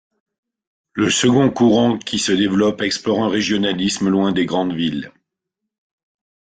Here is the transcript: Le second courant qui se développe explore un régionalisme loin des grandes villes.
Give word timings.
Le 0.93 1.11
second 1.11 1.51
courant 1.51 1.99
qui 1.99 2.17
se 2.17 2.31
développe 2.31 2.81
explore 2.81 3.21
un 3.23 3.29
régionalisme 3.29 4.09
loin 4.09 4.31
des 4.31 4.47
grandes 4.47 4.73
villes. 4.73 5.11